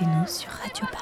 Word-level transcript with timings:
Écoutez-nous 0.00 0.26
sur 0.28 0.50
radioparleur.net. 0.50 0.97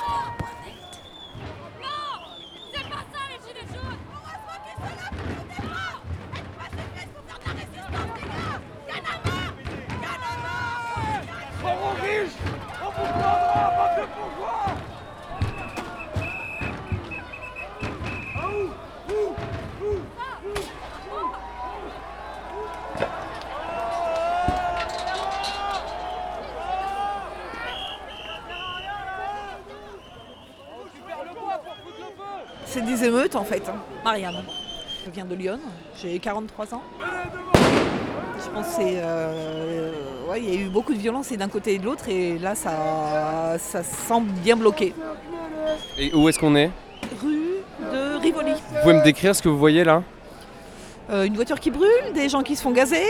C'est 32.77 32.83
des 32.83 33.05
émeutes 33.05 33.35
en 33.37 33.45
fait, 33.45 33.63
hein. 33.71 33.77
Marianne. 34.05 34.45
Je 35.07 35.11
viens 35.11 35.25
de 35.25 35.35
Lyon, 35.35 35.59
j'ai 35.99 36.19
43 36.19 36.75
ans. 36.75 36.83
Je 37.55 38.51
pense 38.51 38.77
que 38.77 38.83
euh, 38.83 39.93
ouais, 40.29 40.43
il 40.43 40.55
y 40.55 40.59
a 40.59 40.61
eu 40.61 40.69
beaucoup 40.69 40.93
de 40.93 40.99
violence 40.99 41.33
et 41.33 41.39
d'un 41.39 41.49
côté 41.49 41.73
et 41.73 41.79
de 41.79 41.87
l'autre, 41.87 42.07
et 42.11 42.39
là 42.39 42.55
ça, 42.55 43.57
ça 43.59 43.83
semble 43.83 44.31
bien 44.31 44.57
bloqué. 44.57 44.93
Et 45.97 46.13
où 46.13 46.29
est-ce 46.29 46.39
qu'on 46.39 46.55
est? 46.55 46.71
Rue 47.23 47.63
de 47.81 48.21
Rivoli. 48.21 48.53
Vous 48.53 48.81
pouvez 48.83 48.95
me 48.95 49.03
décrire 49.05 49.35
ce 49.35 49.41
que 49.41 49.49
vous 49.49 49.59
voyez 49.59 49.83
là? 49.83 50.03
Euh, 51.09 51.23
une 51.23 51.35
voiture 51.35 51.59
qui 51.59 51.71
brûle, 51.71 52.13
des 52.13 52.29
gens 52.29 52.43
qui 52.43 52.57
se 52.57 52.63
font 52.63 52.73
gazer, 52.73 53.07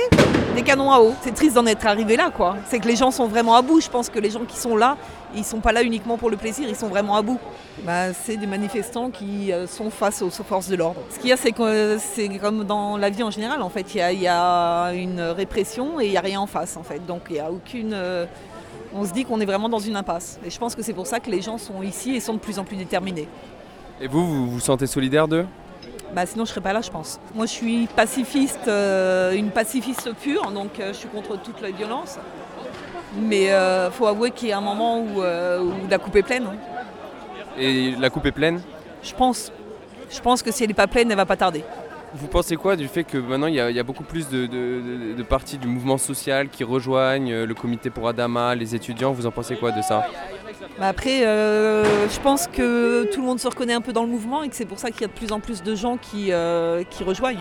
des 0.57 0.63
canons 0.63 0.91
à 0.91 1.01
eau. 1.01 1.13
C'est 1.21 1.35
triste 1.35 1.55
d'en 1.55 1.67
être 1.67 1.87
arrivé 1.87 2.17
là, 2.17 2.31
quoi. 2.35 2.57
C'est 2.69 2.81
que 2.81 2.89
les 2.89 2.97
gens 2.97 3.11
sont 3.11 3.29
vraiment 3.29 3.55
à 3.57 3.63
bout. 3.63 3.81
Je 3.81 3.91
pense 3.91 4.09
que 4.09 4.19
les 4.19 4.31
gens 4.31 4.45
qui 4.47 4.57
sont 4.57 4.75
là, 4.75 4.97
ils 5.35 5.45
sont 5.45 5.61
pas 5.61 5.71
là 5.71 5.83
uniquement 5.83 6.17
pour 6.17 6.31
le 6.31 6.39
plaisir, 6.39 6.67
ils 6.67 6.75
sont 6.75 6.89
vraiment 6.89 7.15
à 7.17 7.23
bout. 7.23 7.39
Bah, 7.85 8.15
c'est 8.15 8.39
des 8.39 8.47
manifestants 8.47 9.11
qui 9.11 9.53
euh, 9.53 9.67
sont 9.67 9.91
face 9.91 10.23
aux, 10.23 10.31
forces 10.31 10.69
de 10.69 10.77
l'ordre. 10.77 11.03
Ce 11.11 11.19
qu'il 11.19 11.29
y 11.29 11.33
a, 11.33 11.37
c'est 11.37 11.53
que 11.53 11.63
euh, 11.63 11.99
c'est 11.99 12.29
comme 12.39 12.65
dans 12.65 12.97
la 12.97 13.11
vie 13.11 13.23
en 13.23 13.31
général, 13.31 13.61
en 13.61 13.69
fait. 13.69 13.95
Il 13.95 13.99
y 13.99 14.01
a, 14.01 14.13
il 14.13 14.23
y 14.23 14.29
a 14.29 14.93
une 14.95 15.21
répression 15.21 16.01
et 16.01 16.07
il 16.07 16.11
n'y 16.13 16.17
a 16.17 16.23
rien 16.23 16.41
en 16.41 16.47
face, 16.47 16.77
en 16.79 16.83
fait. 16.83 17.05
Donc 17.05 17.23
il 17.29 17.35
n'y 17.35 17.41
a 17.41 17.51
aucune. 17.51 17.93
euh, 17.93 18.25
on 18.95 19.05
se 19.05 19.13
dit 19.13 19.27
qu'on 19.27 19.41
est 19.41 19.47
vraiment 19.47 19.69
dans 19.69 19.79
une 19.79 19.95
impasse. 19.95 20.41
Et 20.45 20.49
je 20.49 20.59
pense 20.59 20.75
que 20.75 20.83
c'est 20.83 20.95
pour 20.95 21.07
ça 21.07 21.21
que 21.21 21.31
les 21.31 21.43
gens 21.43 21.59
sont 21.59 21.83
ici 21.83 22.17
et 22.17 22.21
sont 22.21 22.33
de 22.33 22.39
plus 22.39 22.59
en 22.59 22.65
plus 22.65 22.77
déterminés. 22.77 23.29
Et 24.01 24.09
vous, 24.09 24.27
vous 24.27 24.51
vous 24.53 24.61
sentez 24.61 24.87
solidaire 24.87 25.29
d'eux? 25.29 25.45
Bah 26.15 26.25
sinon 26.25 26.45
je 26.45 26.51
serais 26.51 26.61
pas 26.61 26.73
là 26.73 26.81
je 26.81 26.91
pense. 26.91 27.21
Moi 27.35 27.47
je 27.47 27.51
suis 27.53 27.87
pacifiste, 27.89 28.69
euh, 28.69 29.33
une 29.33 29.51
pacifiste 29.51 30.13
pure, 30.15 30.51
donc 30.51 30.79
euh, 30.81 30.93
je 30.93 30.99
suis 30.99 31.09
contre 31.09 31.37
toute 31.41 31.61
la 31.61 31.71
violence. 31.71 32.19
Mais 33.19 33.53
euh, 33.53 33.91
faut 33.91 34.07
avouer 34.07 34.31
qu'il 34.31 34.49
y 34.49 34.53
a 34.53 34.59
un 34.59 34.63
moment 34.63 34.99
où, 35.01 35.21
où 35.21 35.89
la 35.91 35.99
coupe 35.99 36.17
est 36.17 36.23
pleine. 36.23 36.45
hein. 36.45 36.57
Et 37.59 37.93
la 37.99 38.11
coupe 38.11 38.27
est 38.27 38.33
pleine? 38.33 38.61
Je 39.03 39.15
pense. 39.15 39.51
Je 40.11 40.21
pense 40.21 40.43
que 40.43 40.53
si 40.53 40.63
elle 40.63 40.69
n'est 40.69 40.75
pas 40.75 40.87
pleine, 40.87 41.11
elle 41.11 41.17
va 41.17 41.27
pas 41.27 41.37
tarder. 41.37 41.65
Vous 42.19 42.29
pensez 42.29 42.57
quoi 42.57 42.77
du 42.77 42.89
fait 42.89 43.05
que 43.05 43.19
maintenant 43.19 43.47
il 43.47 43.55
y, 43.55 43.61
a- 43.61 43.83
beaucoup 43.83 44.05
plus 44.05 44.29
de, 44.29 45.23
parties 45.23 45.59
du 45.59 45.67
mouvement 45.67 45.99
social 45.99 46.49
qui 46.49 46.65
rejoignent 46.65 47.33
euh, 47.33 47.47
le 47.47 47.55
comité 47.55 47.91
pour 47.91 48.09
Adama, 48.09 48.55
les 48.55 48.75
étudiants? 48.75 49.13
Vous 49.13 49.27
en 49.27 49.31
pensez 49.31 49.57
quoi 49.57 49.73
de 49.73 49.83
ça? 49.83 50.07
Bah 50.79 50.89
après, 50.89 51.27
euh, 51.27 52.09
je 52.09 52.21
pense 52.21 52.47
que 52.47 53.05
tout 53.13 53.21
le 53.21 53.27
monde 53.27 53.41
se 53.41 53.49
reconnaît 53.49 53.75
un 53.75 53.81
peu 53.81 53.93
dans 53.93 54.03
le 54.03 54.09
mouvement 54.09 54.43
et 54.43 54.49
que 54.49 54.57
c'est 54.57 54.65
pour 54.67 54.79
ça 54.79 54.91
qu'il 54.91 55.03
y 55.03 55.05
a 55.05 55.09
de 55.09 55.13
plus 55.13 55.33
en 55.33 55.41
plus 55.41 55.63
de 55.63 55.75
gens 55.75 55.97
qui, 55.97 56.33
euh, 56.33 56.85
qui 56.85 57.05
rejoignent. 57.05 57.39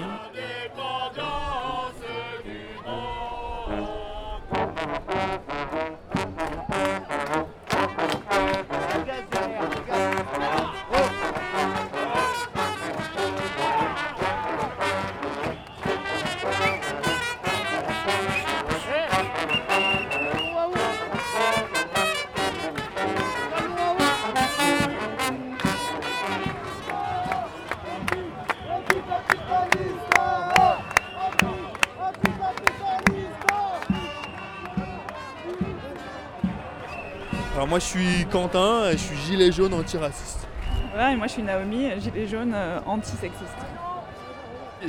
Alors 37.56 37.70
moi 37.70 37.80
je 37.80 37.86
suis 37.86 38.26
Quentin, 38.30 38.90
et 38.90 38.98
je 38.98 38.98
suis 38.98 39.16
gilet 39.16 39.50
jaune 39.50 39.74
antiraciste. 39.74 40.46
Voilà, 40.92 41.14
et 41.14 41.16
moi 41.16 41.28
je 41.28 41.32
suis 41.32 41.42
Naomi, 41.42 41.90
gilet 42.02 42.28
jaune 42.28 42.52
euh, 42.54 42.80
antisexiste. 42.86 43.46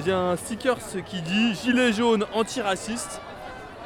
J'ai 0.04 0.10
un 0.10 0.34
sticker 0.34 0.76
qui 1.06 1.22
dit 1.22 1.54
gilet 1.54 1.92
jaune 1.92 2.26
antiraciste. 2.34 3.20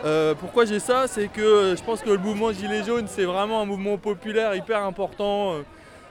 Euh, 0.06 0.34
pourquoi 0.34 0.64
j'ai 0.64 0.80
ça? 0.80 1.08
C'est 1.08 1.28
que 1.28 1.42
euh, 1.42 1.76
je 1.76 1.82
pense 1.82 2.00
que 2.00 2.08
le 2.08 2.16
mouvement 2.16 2.52
gilet 2.52 2.82
jaune 2.82 3.04
c'est 3.06 3.26
vraiment 3.26 3.60
un 3.60 3.66
mouvement 3.66 3.98
populaire 3.98 4.54
hyper 4.54 4.82
important 4.82 5.52
euh, 5.52 5.62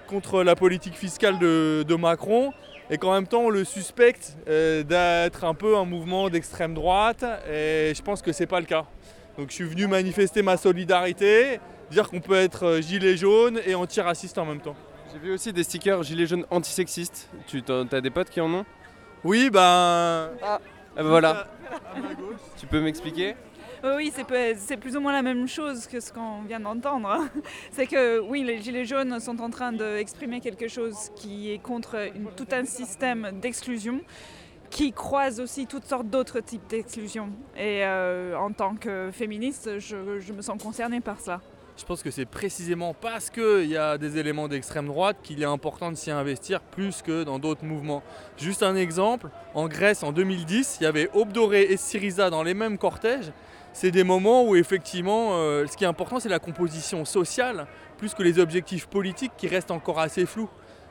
contre 0.05 0.43
la 0.43 0.55
politique 0.55 0.93
fiscale 0.93 1.39
de, 1.39 1.83
de 1.87 1.95
Macron 1.95 2.53
et 2.91 2.99
qu'en 2.99 3.13
même 3.13 3.25
temps 3.25 3.45
on 3.45 3.49
le 3.49 3.63
suspecte 3.63 4.37
euh, 4.47 4.83
d'être 4.83 5.43
un 5.43 5.55
peu 5.55 5.75
un 5.75 5.85
mouvement 5.85 6.29
d'extrême 6.29 6.75
droite 6.75 7.25
et 7.51 7.93
je 7.95 8.01
pense 8.03 8.21
que 8.21 8.31
c'est 8.31 8.45
pas 8.45 8.59
le 8.59 8.67
cas. 8.67 8.85
Donc 9.39 9.49
je 9.49 9.55
suis 9.55 9.63
venu 9.63 9.87
manifester 9.87 10.43
ma 10.43 10.55
solidarité, 10.55 11.59
dire 11.91 12.09
qu'on 12.09 12.19
peut 12.21 12.35
être 12.35 12.63
euh, 12.65 12.81
gilet 12.81 13.17
jaune 13.17 13.59
et 13.65 13.75
antiraciste 13.75 14.37
en 14.37 14.45
même 14.45 14.61
temps. 14.61 14.75
J'ai 15.11 15.19
vu 15.19 15.33
aussi 15.33 15.51
des 15.53 15.63
stickers 15.63 16.03
gilets 16.03 16.27
jaunes 16.27 16.45
antisexistes. 16.51 17.29
Tu 17.47 17.63
t'as 17.63 17.83
des 18.01 18.09
potes 18.11 18.29
qui 18.29 18.41
en 18.41 18.53
ont? 18.53 18.65
Oui, 19.23 19.49
ben. 19.49 20.29
Ah 20.41 20.59
bah 20.95 21.03
voilà. 21.03 21.47
Tu 22.57 22.67
peux 22.67 22.79
m'expliquer? 22.79 23.35
Oui, 23.83 24.11
c'est 24.13 24.75
plus 24.77 24.97
ou 24.97 24.99
moins 24.99 25.13
la 25.13 25.21
même 25.21 25.47
chose 25.47 25.87
que 25.87 25.99
ce 26.01 26.11
qu'on 26.11 26.41
vient 26.41 26.59
d'entendre. 26.59 27.17
C'est 27.71 27.87
que 27.87 28.19
oui, 28.19 28.43
les 28.43 28.61
Gilets 28.61 28.83
jaunes 28.83 29.17
sont 29.21 29.39
en 29.39 29.49
train 29.49 29.71
d'exprimer 29.71 30.41
quelque 30.41 30.67
chose 30.67 31.11
qui 31.15 31.51
est 31.53 31.59
contre 31.59 31.95
une- 32.13 32.29
tout 32.35 32.47
un 32.51 32.65
système 32.65 33.31
d'exclusion 33.41 34.01
qui 34.69 34.91
croise 34.91 35.39
aussi 35.39 35.65
toutes 35.65 35.85
sortes 35.85 36.07
d'autres 36.07 36.41
types 36.41 36.67
d'exclusion. 36.67 37.29
Et 37.55 37.85
euh, 37.85 38.35
en 38.37 38.51
tant 38.51 38.75
que 38.75 39.11
féministe, 39.13 39.79
je, 39.79 40.19
je 40.19 40.33
me 40.33 40.41
sens 40.41 40.61
concernée 40.61 40.99
par 40.99 41.19
cela. 41.21 41.39
Je 41.79 41.85
pense 41.85 42.03
que 42.03 42.11
c'est 42.11 42.25
précisément 42.25 42.93
parce 42.93 43.29
qu'il 43.29 43.67
y 43.67 43.77
a 43.77 43.97
des 43.97 44.17
éléments 44.17 44.49
d'extrême 44.49 44.87
droite 44.87 45.15
qu'il 45.23 45.41
est 45.41 45.45
important 45.45 45.91
de 45.91 45.95
s'y 45.95 46.11
investir 46.11 46.59
plus 46.59 47.01
que 47.01 47.23
dans 47.23 47.39
d'autres 47.39 47.63
mouvements. 47.63 48.03
Juste 48.37 48.63
un 48.63 48.75
exemple, 48.75 49.29
en 49.53 49.69
Grèce 49.69 50.03
en 50.03 50.11
2010, 50.11 50.79
il 50.81 50.83
y 50.83 50.87
avait 50.87 51.09
Aube 51.13 51.31
Dorée 51.31 51.63
et 51.63 51.77
Syriza 51.77 52.29
dans 52.29 52.43
les 52.43 52.53
mêmes 52.53 52.77
cortèges. 52.77 53.31
C'est 53.71 53.91
des 53.91 54.03
moments 54.03 54.43
où 54.43 54.57
effectivement 54.57 55.29
euh, 55.31 55.67
ce 55.67 55.77
qui 55.77 55.85
est 55.85 55.87
important 55.87 56.19
c'est 56.19 56.27
la 56.27 56.39
composition 56.39 57.05
sociale 57.05 57.65
plus 57.97 58.13
que 58.13 58.23
les 58.23 58.39
objectifs 58.39 58.87
politiques 58.87 59.31
qui 59.37 59.47
restent 59.47 59.71
encore 59.71 59.99
assez 59.99 60.25
flous. 60.25 60.49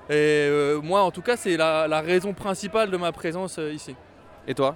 Et 0.09 0.15
euh, 0.15 0.81
moi 0.81 1.03
en 1.03 1.11
tout 1.11 1.23
cas 1.23 1.37
c'est 1.37 1.59
la, 1.59 1.87
la 1.87 2.01
raison 2.01 2.33
principale 2.33 2.91
de 2.91 2.97
ma 2.97 3.13
présence 3.13 3.59
euh, 3.59 3.75
ici. 3.75 3.95
Et 4.47 4.55
toi? 4.55 4.75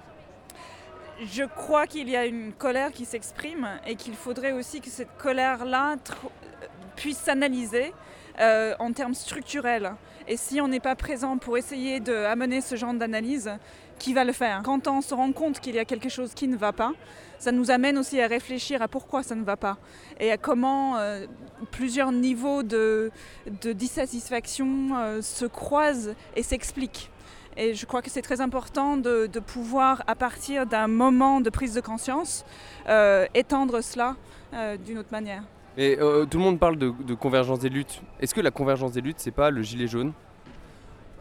Je 1.31 1.43
crois 1.43 1.87
qu'il 1.87 2.09
y 2.09 2.15
a 2.15 2.25
une 2.25 2.51
colère 2.51 2.91
qui 2.91 3.05
s'exprime 3.05 3.67
et 3.87 3.95
qu'il 3.95 4.13
faudrait 4.13 4.51
aussi 4.51 4.81
que 4.81 4.89
cette 4.89 5.15
colère-là 5.17 5.95
puisse 6.95 7.17
s'analyser 7.17 7.93
euh, 8.39 8.75
en 8.79 8.91
termes 8.91 9.13
structurels. 9.13 9.93
Et 10.27 10.37
si 10.37 10.59
on 10.59 10.67
n'est 10.67 10.79
pas 10.79 10.95
présent 10.95 11.37
pour 11.37 11.57
essayer 11.57 11.99
d'amener 11.99 12.61
ce 12.61 12.75
genre 12.75 12.93
d'analyse, 12.93 13.51
qui 13.99 14.13
va 14.13 14.25
le 14.25 14.33
faire? 14.33 14.61
Quand 14.65 14.87
on 14.87 15.01
se 15.01 15.13
rend 15.13 15.31
compte 15.31 15.59
qu'il 15.59 15.75
y 15.75 15.79
a 15.79 15.85
quelque 15.85 16.09
chose 16.09 16.33
qui 16.33 16.47
ne 16.47 16.57
va 16.57 16.73
pas, 16.73 16.91
ça 17.39 17.51
nous 17.51 17.71
amène 17.71 17.97
aussi 17.97 18.19
à 18.19 18.27
réfléchir 18.27 18.81
à 18.81 18.87
pourquoi 18.87 19.23
ça 19.23 19.35
ne 19.35 19.43
va 19.43 19.55
pas 19.55 19.77
et 20.19 20.31
à 20.31 20.37
comment 20.37 20.97
euh, 20.97 21.25
plusieurs 21.71 22.11
niveaux 22.11 22.63
de, 22.63 23.11
de 23.61 23.71
dissatisfaction 23.71 24.97
euh, 24.97 25.21
se 25.21 25.45
croisent 25.45 26.15
et 26.35 26.43
s'expliquent. 26.43 27.11
Et 27.55 27.73
je 27.73 27.85
crois 27.85 28.01
que 28.01 28.09
c'est 28.09 28.21
très 28.21 28.41
important 28.41 28.97
de, 28.97 29.27
de 29.27 29.39
pouvoir, 29.39 30.03
à 30.07 30.15
partir 30.15 30.65
d'un 30.65 30.87
moment 30.87 31.41
de 31.41 31.49
prise 31.49 31.73
de 31.73 31.81
conscience, 31.81 32.45
euh, 32.89 33.25
étendre 33.33 33.81
cela 33.81 34.15
euh, 34.53 34.77
d'une 34.77 34.97
autre 34.97 35.11
manière. 35.11 35.43
Et 35.77 35.97
euh, 35.99 36.25
tout 36.25 36.37
le 36.37 36.43
monde 36.43 36.59
parle 36.59 36.77
de, 36.77 36.93
de 37.05 37.13
convergence 37.13 37.59
des 37.59 37.69
luttes. 37.69 38.01
Est-ce 38.19 38.33
que 38.35 38.41
la 38.41 38.51
convergence 38.51 38.91
des 38.91 39.01
luttes, 39.01 39.19
c'est 39.19 39.31
pas 39.31 39.49
le 39.49 39.61
gilet 39.61 39.87
jaune? 39.87 40.13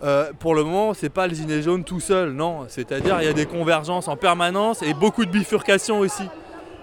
Euh, 0.02 0.32
pour 0.38 0.54
le 0.54 0.64
moment, 0.64 0.94
c'est 0.94 1.10
pas 1.10 1.26
le 1.26 1.34
gilet 1.34 1.62
jaune 1.62 1.84
tout 1.84 2.00
seul, 2.00 2.32
non. 2.32 2.66
C'est-à-dire, 2.68 3.20
il 3.20 3.24
y 3.24 3.28
a 3.28 3.32
des 3.32 3.46
convergences 3.46 4.08
en 4.08 4.16
permanence 4.16 4.82
et 4.82 4.94
beaucoup 4.94 5.24
de 5.24 5.30
bifurcations 5.30 6.00
aussi. 6.00 6.24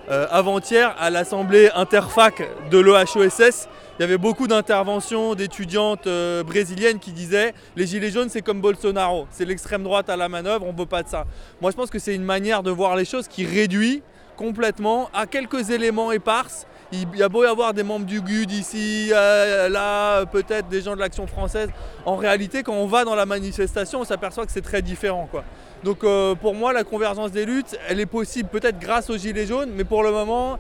Euh, 0.09 0.25
Avant-hier, 0.31 0.95
à 0.97 1.11
l'assemblée 1.11 1.69
interfac 1.75 2.41
de 2.71 2.79
l'OHESS, 2.79 3.67
il 3.99 4.01
y 4.01 4.03
avait 4.03 4.17
beaucoup 4.17 4.47
d'interventions 4.47 5.35
d'étudiantes 5.35 6.07
euh, 6.07 6.41
brésiliennes 6.41 6.97
qui 6.97 7.11
disaient 7.11 7.53
les 7.75 7.85
gilets 7.85 8.09
jaunes, 8.09 8.29
c'est 8.29 8.41
comme 8.41 8.59
Bolsonaro, 8.59 9.27
c'est 9.29 9.45
l'extrême 9.45 9.83
droite 9.83 10.09
à 10.09 10.17
la 10.17 10.27
manœuvre, 10.27 10.65
on 10.65 10.73
ne 10.73 10.77
veut 10.77 10.87
pas 10.87 11.03
de 11.03 11.09
ça. 11.09 11.25
Moi, 11.61 11.69
je 11.69 11.75
pense 11.75 11.91
que 11.91 11.99
c'est 11.99 12.15
une 12.15 12.23
manière 12.23 12.63
de 12.63 12.71
voir 12.71 12.95
les 12.95 13.05
choses 13.05 13.27
qui 13.27 13.45
réduit 13.45 14.01
complètement 14.35 15.11
à 15.13 15.27
quelques 15.27 15.69
éléments 15.69 16.11
éparses 16.11 16.65
Il 16.91 17.05
y 17.15 17.21
a 17.21 17.29
beau 17.29 17.43
y 17.43 17.47
avoir 17.47 17.75
des 17.75 17.83
membres 17.83 18.07
du 18.07 18.19
GUD 18.19 18.49
ici, 18.51 19.11
euh, 19.13 19.69
là, 19.69 20.25
peut-être 20.25 20.69
des 20.69 20.81
gens 20.81 20.95
de 20.95 20.99
l'Action 20.99 21.27
française. 21.27 21.69
En 22.03 22.15
réalité, 22.15 22.63
quand 22.63 22.73
on 22.73 22.87
va 22.87 23.05
dans 23.05 23.13
la 23.13 23.27
manifestation, 23.27 23.99
on 23.99 24.05
s'aperçoit 24.05 24.47
que 24.47 24.51
c'est 24.51 24.61
très 24.61 24.81
différent. 24.81 25.27
Quoi. 25.29 25.43
Donc 25.83 26.03
euh, 26.03 26.35
pour 26.35 26.55
moi, 26.55 26.73
la 26.73 26.83
convergence 26.83 27.31
des 27.31 27.45
luttes, 27.45 27.77
elle 27.87 27.99
est 27.99 28.05
possible 28.05 28.49
peut-être 28.49 28.79
grâce 28.79 29.09
aux 29.09 29.17
Gilets 29.17 29.45
jaunes, 29.45 29.71
mais 29.73 29.83
pour 29.83 30.03
le 30.03 30.11
moment, 30.11 30.57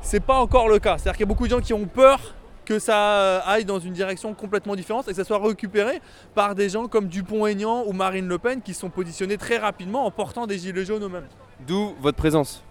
c'est 0.00 0.20
pas 0.20 0.38
encore 0.38 0.68
le 0.68 0.78
cas. 0.78 0.96
C'est-à-dire 0.98 1.12
qu'il 1.12 1.20
y 1.20 1.28
a 1.28 1.32
beaucoup 1.32 1.46
de 1.46 1.50
gens 1.50 1.60
qui 1.60 1.74
ont 1.74 1.86
peur 1.86 2.34
que 2.64 2.78
ça 2.78 3.38
aille 3.40 3.64
dans 3.64 3.80
une 3.80 3.92
direction 3.92 4.32
complètement 4.32 4.76
différente 4.76 5.08
et 5.08 5.10
que 5.10 5.16
ça 5.16 5.24
soit 5.24 5.44
récupéré 5.44 6.00
par 6.36 6.54
des 6.54 6.68
gens 6.68 6.86
comme 6.86 7.08
Dupont-Aignan 7.08 7.82
ou 7.86 7.92
Marine 7.92 8.28
Le 8.28 8.38
Pen 8.38 8.62
qui 8.62 8.74
sont 8.74 8.90
positionnés 8.90 9.38
très 9.38 9.58
rapidement 9.58 10.06
en 10.06 10.12
portant 10.12 10.46
des 10.46 10.58
gilets 10.58 10.84
jaunes 10.84 11.02
eux-mêmes. 11.02 11.26
D'où 11.66 11.94
votre 12.00 12.16
présence 12.16 12.62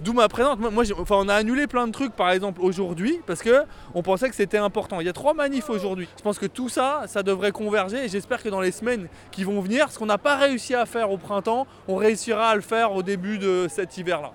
D'où 0.00 0.14
ma 0.14 0.28
présence. 0.28 0.56
Moi, 0.58 0.84
enfin, 0.98 1.16
on 1.18 1.28
a 1.28 1.34
annulé 1.34 1.66
plein 1.66 1.86
de 1.86 1.92
trucs, 1.92 2.14
par 2.14 2.30
exemple, 2.30 2.60
aujourd'hui, 2.62 3.20
parce 3.26 3.42
que 3.42 3.64
on 3.94 4.02
pensait 4.02 4.30
que 4.30 4.34
c'était 4.34 4.58
important. 4.58 4.98
Il 5.00 5.06
y 5.06 5.10
a 5.10 5.12
trois 5.12 5.34
manifs 5.34 5.68
aujourd'hui. 5.68 6.08
Je 6.16 6.22
pense 6.22 6.38
que 6.38 6.46
tout 6.46 6.70
ça, 6.70 7.02
ça 7.06 7.22
devrait 7.22 7.52
converger, 7.52 8.04
et 8.04 8.08
j'espère 8.08 8.42
que 8.42 8.48
dans 8.48 8.62
les 8.62 8.72
semaines 8.72 9.08
qui 9.30 9.44
vont 9.44 9.60
venir, 9.60 9.92
ce 9.92 9.98
qu'on 9.98 10.06
n'a 10.06 10.18
pas 10.18 10.36
réussi 10.36 10.74
à 10.74 10.86
faire 10.86 11.10
au 11.10 11.18
printemps, 11.18 11.66
on 11.86 11.96
réussira 11.96 12.48
à 12.48 12.54
le 12.54 12.62
faire 12.62 12.92
au 12.92 13.02
début 13.02 13.38
de 13.38 13.66
cet 13.68 13.98
hiver-là. 13.98 14.32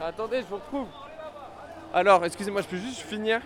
Attendez, 0.00 0.40
je 0.42 0.46
vous 0.46 0.54
retrouve. 0.54 0.86
Alors, 1.94 2.22
excusez-moi, 2.24 2.60
je 2.60 2.66
peux 2.66 2.76
juste 2.76 3.00
finir 3.00 3.40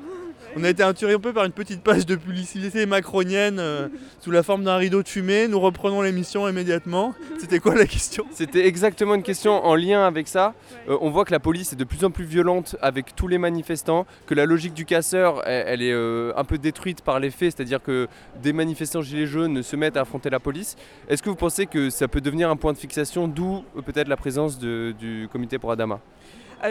On 0.56 0.64
a 0.64 0.70
été 0.70 0.82
interrompu 0.82 1.32
par 1.32 1.44
une 1.44 1.52
petite 1.52 1.82
page 1.82 2.06
de 2.06 2.16
publicité 2.16 2.86
macronienne 2.86 3.58
euh, 3.58 3.88
sous 4.20 4.30
la 4.30 4.42
forme 4.42 4.64
d'un 4.64 4.76
rideau 4.76 5.02
de 5.02 5.08
fumée. 5.08 5.46
Nous 5.46 5.60
reprenons 5.60 6.00
l'émission 6.00 6.48
immédiatement. 6.48 7.14
C'était 7.38 7.58
quoi 7.58 7.74
la 7.74 7.86
question? 7.86 8.24
C'était 8.32 8.66
exactement 8.66 9.14
une 9.14 9.22
question 9.22 9.64
en 9.64 9.74
lien 9.74 10.06
avec 10.06 10.28
ça. 10.28 10.54
Euh, 10.88 10.96
on 11.00 11.10
voit 11.10 11.24
que 11.24 11.32
la 11.32 11.40
police 11.40 11.72
est 11.72 11.76
de 11.76 11.84
plus 11.84 12.04
en 12.04 12.10
plus 12.10 12.24
violente 12.24 12.76
avec 12.80 13.14
tous 13.14 13.28
les 13.28 13.38
manifestants, 13.38 14.06
que 14.26 14.34
la 14.34 14.46
logique 14.46 14.74
du 14.74 14.84
casseur, 14.84 15.46
elle, 15.46 15.82
est 15.82 15.92
euh, 15.92 16.32
un 16.36 16.44
peu 16.44 16.58
détruite 16.58 17.02
par 17.02 17.20
les 17.20 17.30
faits, 17.30 17.54
c'est-à-dire 17.56 17.82
que 17.82 18.08
des 18.42 18.52
manifestants 18.52 19.02
gilets 19.02 19.26
jaunes 19.26 19.62
se 19.62 19.76
mettent 19.76 19.96
à 19.96 20.02
affronter 20.02 20.30
la 20.30 20.40
police. 20.40 20.76
Est-ce 21.08 21.22
que 21.22 21.30
vous 21.30 21.36
pensez 21.36 21.66
que 21.66 21.90
ça 21.90 22.08
peut 22.08 22.20
devenir 22.20 22.50
un 22.50 22.56
point 22.56 22.72
de 22.72 22.78
fixation, 22.78 23.28
d'où 23.28 23.64
peut-être 23.84 24.08
la 24.08 24.16
présence 24.16 24.58
du 24.58 25.28
comité 25.30 25.58
pour 25.58 25.72
Adama? 25.72 26.00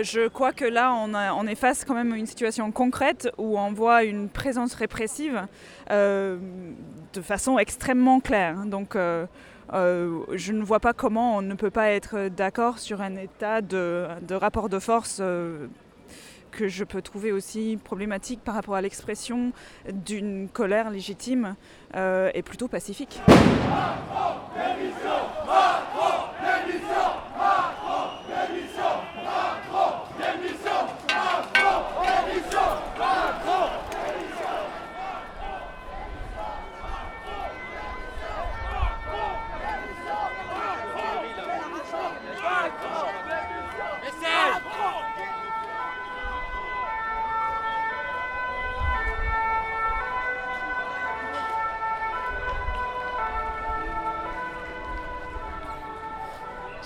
Je 0.02 0.28
crois 0.28 0.54
que 0.54 0.66
là, 0.66 0.94
on, 0.94 1.48
est 1.48 1.56
face 1.56 1.84
quand 1.86 1.94
même 1.94 2.14
à 2.14 2.18
une 2.18 2.26
situation 2.26 2.72
concrète 2.72 3.30
où 3.38 3.60
on 3.60 3.74
voit 3.74 4.04
une 4.04 4.30
présence 4.30 4.74
répressive 4.74 5.48
euh, 5.90 6.38
de 7.14 7.22
façon 7.22 7.60
extrêmement 7.60 8.20
claire. 8.20 8.66
Donc, 8.66 8.96
euh, 8.96 9.26
je 9.74 10.52
ne 10.54 10.64
vois 10.64 10.80
pas 10.80 10.94
comment 10.94 11.38
on 11.38 11.42
ne 11.42 11.56
peut 11.56 11.70
pas 11.70 11.90
être 11.90 12.30
d'accord 12.30 12.80
sur 12.80 13.02
un 13.02 13.16
état 13.16 13.62
de, 13.62 14.08
rapport 14.32 14.70
de 14.70 14.80
force 14.80 15.22
que 16.52 16.68
je 16.68 16.84
peux 16.84 17.02
trouver 17.02 17.32
aussi 17.32 17.78
problématique 17.82 18.42
par 18.44 18.56
rapport 18.56 18.76
à 18.76 18.82
l'expression 18.82 19.52
d'une 19.90 20.50
colère 20.50 20.90
légitime 20.90 21.56
et 21.96 22.42
plutôt 22.44 22.68
pacifique. 22.68 23.22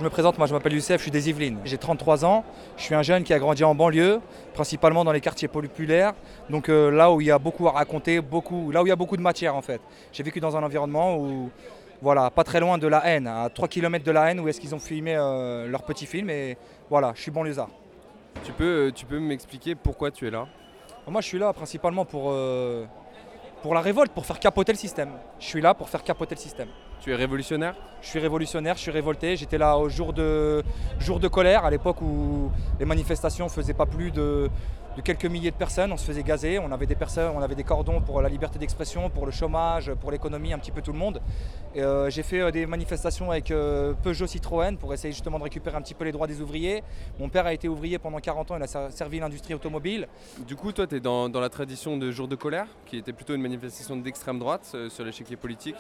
Me 0.06 0.10
présente, 0.12 0.38
moi 0.38 0.46
je 0.46 0.54
m'appelle 0.54 0.74
Youssef, 0.74 0.98
je 0.98 1.02
suis 1.02 1.12
des 1.12 1.30
Yvelines. 1.30 1.58
J'ai 1.66 1.78
33 1.78 2.26
ans, 2.26 2.46
je 2.78 2.84
suis 2.84 2.94
un 2.94 3.02
jeune 3.02 3.24
qui 3.24 3.34
a 3.34 3.40
grandi 3.40 3.64
en 3.64 3.74
banlieue, 3.74 4.22
principalement 4.54 5.04
dans 5.04 5.12
les 5.12 5.20
quartiers 5.20 5.48
populaires, 5.48 6.14
donc 6.50 6.70
euh, 6.70 6.92
là 6.92 7.12
où 7.12 7.22
il 7.22 7.28
y 7.28 7.32
a 7.32 7.40
beaucoup 7.40 7.68
à 7.68 7.72
raconter, 7.72 8.22
beaucoup, 8.22 8.72
là 8.72 8.84
où 8.84 8.86
il 8.86 8.90
y 8.90 8.94
a 8.94 8.96
beaucoup 8.96 9.18
de 9.18 9.22
matière 9.22 9.56
en 9.56 9.64
fait. 9.64 9.82
J'ai 10.14 10.22
vécu 10.22 10.40
dans 10.40 10.56
un 10.56 10.62
environnement 10.62 11.18
où, 11.18 11.50
voilà, 12.02 12.30
pas 12.30 12.44
très 12.44 12.60
loin 12.60 12.78
de 12.78 12.88
la 12.88 13.04
haine, 13.08 13.26
à 13.26 13.50
3 13.50 13.68
km 13.68 14.06
de 14.06 14.12
la 14.12 14.30
haine, 14.30 14.40
où 14.40 14.48
est-ce 14.48 14.62
qu'ils 14.62 14.76
ont 14.76 14.80
filmé 14.80 15.16
euh, 15.18 15.68
leur 15.68 15.82
petit 15.84 16.06
film, 16.06 16.30
et 16.30 16.56
voilà, 16.88 17.12
je 17.16 17.22
suis 17.22 17.32
banlieusard. 17.32 17.70
Tu 18.44 18.52
peux, 18.52 18.88
euh, 18.88 18.92
tu 18.92 19.08
peux 19.08 19.20
m'expliquer 19.20 19.74
pourquoi 19.74 20.12
tu 20.12 20.28
es 20.28 20.32
là? 20.32 20.48
Moi 21.08 21.22
je 21.22 21.28
suis 21.28 21.40
là 21.40 21.54
principalement 21.54 22.04
pour 22.04 22.34
pour 23.62 23.74
la 23.76 23.82
révolte, 23.82 24.12
pour 24.12 24.26
faire 24.26 24.40
capoter 24.40 24.72
le 24.72 24.78
système. 24.78 25.10
Je 25.40 25.46
suis 25.46 25.62
là 25.62 25.74
pour 25.76 25.88
faire 25.88 26.04
capoter 26.04 26.36
le 26.36 26.40
système. 26.40 26.68
Tu 27.06 27.12
es 27.12 27.16
révolutionnaire? 27.16 27.76
Je 28.02 28.08
suis 28.08 28.18
révolutionnaire, 28.18 28.78
je 28.78 28.82
suis 28.82 28.90
révolté. 28.90 29.38
J'étais 29.38 29.60
là 29.60 29.78
au 29.78 29.90
jour 29.90 30.12
de, 30.12 30.64
jour 30.98 31.20
de 31.20 31.28
colère, 31.28 31.64
à 31.64 31.70
l'époque 31.70 32.02
où 32.02 32.50
les 32.80 32.86
manifestations 32.86 33.46
ne 33.46 33.52
faisaient 33.52 33.76
pas 33.76 33.86
plus 33.86 34.10
de, 34.10 34.50
quelques 35.04 35.28
milliers 35.28 35.52
de 35.52 35.56
personnes. 35.56 35.92
On 35.92 35.98
se 35.98 36.06
faisait 36.06 36.24
gazer. 36.24 36.58
On 36.58 36.72
avait 36.72 36.88
des 36.88 36.96
personnes, 36.96 37.32
on 37.36 37.44
avait 37.44 37.54
des 37.54 37.64
cordons 37.64 38.02
pour 38.02 38.24
la 38.24 38.28
liberté 38.28 38.58
d'expression, 38.58 39.12
pour 39.12 39.28
le 39.28 39.32
chômage, 39.32 39.94
pour 40.02 40.10
l'économie, 40.10 40.52
un 40.52 40.58
petit 40.58 40.72
peu 40.72 40.82
tout 40.82 40.94
le 40.94 40.98
monde. 40.98 41.22
Euh, 41.78 42.10
j'ai 42.10 42.24
fait 42.24 42.42
euh, 42.42 42.50
des 42.50 42.66
manifestations 42.66 43.30
avec 43.30 43.52
euh, 43.52 43.94
Peugeot 44.02 44.26
Citroën 44.26 44.76
pour 44.76 44.92
essayer 44.92 45.12
justement 45.12 45.38
de 45.38 45.44
récupérer 45.44 45.78
un 45.78 45.82
petit 45.82 45.94
peu 45.94 46.06
les 46.06 46.12
droits 46.12 46.26
des 46.26 46.42
ouvriers. 46.42 46.82
Mon 47.20 47.30
père 47.30 47.46
a 47.46 47.54
été 47.54 47.68
ouvrier 47.68 48.00
pendant 48.00 48.18
40 48.18 48.50
ans, 48.50 48.58
il 48.58 48.64
a 48.64 48.90
servi 48.90 49.20
l'industrie 49.20 49.54
automobile. 49.54 50.08
Du 50.48 50.56
coup, 50.56 50.72
toi, 50.72 50.88
tu 50.88 50.96
es 50.96 51.00
dans, 51.00 51.30
dans, 51.30 51.40
la 51.40 51.50
tradition 51.50 51.98
de 51.98 52.10
jour 52.10 52.28
de 52.28 52.36
colère, 52.36 52.66
qui 52.88 52.98
était 52.98 53.14
plutôt 53.14 53.36
une 53.36 53.44
manifestation 53.44 53.96
d'extrême 53.96 54.40
droite 54.40 54.76
sur 54.90 55.06
l'échiquier 55.06 55.36
politique? 55.36 55.76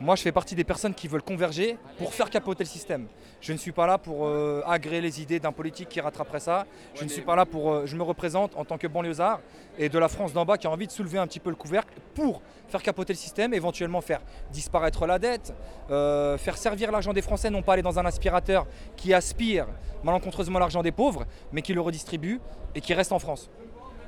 Moi, 0.00 0.16
je 0.16 0.22
fais 0.22 0.32
partie 0.32 0.56
des 0.56 0.64
personnes 0.64 0.92
qui 0.92 1.06
veulent 1.06 1.22
converger 1.22 1.78
pour 1.98 2.12
faire 2.12 2.28
capoter 2.28 2.64
le 2.64 2.68
système. 2.68 3.06
Je 3.40 3.52
ne 3.52 3.58
suis 3.58 3.70
pas 3.70 3.86
là 3.86 3.96
pour 3.96 4.26
euh, 4.26 4.60
agréer 4.66 5.00
les 5.00 5.22
idées 5.22 5.38
d'un 5.38 5.52
politique 5.52 5.88
qui 5.88 6.00
rattraperait 6.00 6.40
ça. 6.40 6.66
Je 6.94 7.04
ne 7.04 7.08
suis 7.08 7.22
pas 7.22 7.36
là 7.36 7.46
pour. 7.46 7.72
Euh, 7.72 7.86
je 7.86 7.96
me 7.96 8.02
représente 8.02 8.56
en 8.56 8.64
tant 8.64 8.76
que 8.76 8.88
banlieusard 8.88 9.40
et 9.78 9.88
de 9.88 9.98
la 9.98 10.08
France 10.08 10.32
d'en 10.32 10.44
bas 10.44 10.58
qui 10.58 10.66
a 10.66 10.70
envie 10.70 10.88
de 10.88 10.92
soulever 10.92 11.18
un 11.18 11.26
petit 11.28 11.38
peu 11.38 11.50
le 11.50 11.56
couvercle 11.56 11.94
pour 12.14 12.42
faire 12.68 12.82
capoter 12.82 13.12
le 13.12 13.18
système, 13.18 13.54
éventuellement 13.54 14.00
faire 14.00 14.20
disparaître 14.50 15.06
la 15.06 15.18
dette, 15.20 15.54
euh, 15.90 16.36
faire 16.38 16.56
servir 16.56 16.90
l'argent 16.90 17.12
des 17.12 17.22
Français, 17.22 17.48
non 17.48 17.62
pas 17.62 17.74
aller 17.74 17.82
dans 17.82 17.98
un 17.98 18.06
aspirateur 18.06 18.66
qui 18.96 19.14
aspire 19.14 19.66
malencontreusement 20.02 20.58
l'argent 20.58 20.82
des 20.82 20.92
pauvres, 20.92 21.24
mais 21.52 21.62
qui 21.62 21.72
le 21.72 21.80
redistribue 21.80 22.40
et 22.74 22.80
qui 22.80 22.94
reste 22.94 23.12
en 23.12 23.20
France. 23.20 23.48